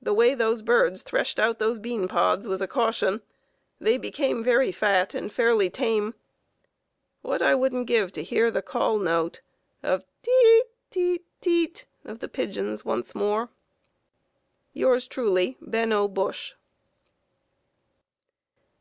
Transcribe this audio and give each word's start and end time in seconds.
The 0.00 0.14
way 0.14 0.32
those 0.34 0.62
birds 0.62 1.02
threshed 1.02 1.40
out 1.40 1.58
those 1.58 1.80
bean 1.80 2.06
pods 2.06 2.46
was 2.46 2.60
a 2.60 2.68
caution. 2.68 3.20
They 3.80 3.98
became 3.98 4.44
very 4.44 4.70
fat 4.70 5.12
and 5.12 5.32
fairly 5.32 5.68
tame. 5.70 6.14
What 7.22 7.42
wouldn't 7.42 7.90
I 7.90 7.92
give 7.92 8.12
to 8.12 8.22
hear 8.22 8.52
the 8.52 8.62
call 8.62 8.96
note 8.98 9.40
of 9.82 10.04
Tete! 10.22 10.66
Tete! 10.90 11.24
Tete! 11.40 11.84
of 12.04 12.20
the 12.20 12.28
pigeons 12.28 12.84
once 12.84 13.12
more. 13.12 13.48
Yours 14.72 15.08
truly, 15.08 15.56
Ben 15.60 15.92
O. 15.92 16.06
Bush. 16.06 16.54